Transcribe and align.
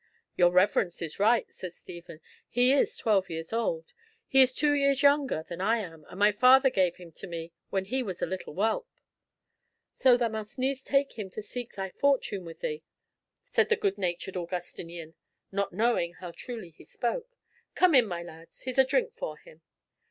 "Your 0.35 0.49
reverence 0.51 0.99
is 1.03 1.19
right," 1.19 1.45
said 1.53 1.75
Stephen, 1.75 2.21
"he 2.49 2.73
is 2.73 2.97
twelve 2.97 3.29
years 3.29 3.53
old. 3.53 3.93
He 4.27 4.41
is 4.41 4.51
two 4.51 4.71
years 4.71 5.03
younger 5.03 5.43
than 5.47 5.61
I 5.61 5.77
am, 5.77 6.05
and 6.09 6.17
my 6.17 6.31
father 6.31 6.71
gave 6.71 6.95
him 6.95 7.11
to 7.11 7.27
me 7.27 7.53
when 7.69 7.85
he 7.85 8.01
was 8.01 8.19
a 8.19 8.25
little 8.25 8.55
whelp." 8.55 8.87
"So 9.93 10.17
thou 10.17 10.29
must 10.29 10.57
needs 10.57 10.83
take 10.83 11.19
him 11.19 11.29
to 11.29 11.43
seek 11.43 11.75
thy 11.75 11.91
fortune 11.91 12.45
with 12.45 12.61
thee," 12.61 12.81
said 13.45 13.69
the 13.69 13.75
good 13.75 13.99
natured 13.99 14.37
Augustinian, 14.37 15.13
not 15.51 15.71
knowing 15.71 16.13
how 16.15 16.31
truly 16.31 16.71
he 16.71 16.83
spoke. 16.83 17.37
"Come 17.75 17.93
in, 17.93 18.07
my 18.07 18.23
lads, 18.23 18.63
here's 18.63 18.79
a 18.79 18.83
drink 18.83 19.13
for 19.13 19.37
him. 19.37 19.61